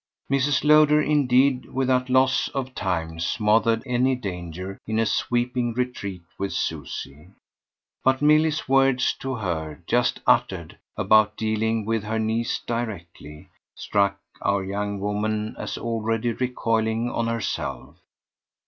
[0.31, 0.63] Mrs.
[0.63, 7.29] Lowder indeed without loss of time smothered any danger in a sweeping retreat with Susie;
[8.03, 14.63] but Milly's words to her, just uttered, about dealing with her niece directly, struck our
[14.63, 17.99] young woman as already recoiling on herself.